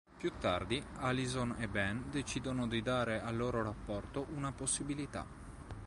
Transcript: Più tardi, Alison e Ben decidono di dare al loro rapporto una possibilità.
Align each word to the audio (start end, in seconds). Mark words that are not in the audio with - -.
Più 0.17 0.31
tardi, 0.39 0.83
Alison 1.01 1.57
e 1.59 1.67
Ben 1.67 2.05
decidono 2.09 2.65
di 2.65 2.81
dare 2.81 3.21
al 3.21 3.37
loro 3.37 3.61
rapporto 3.61 4.25
una 4.33 4.51
possibilità. 4.51 5.27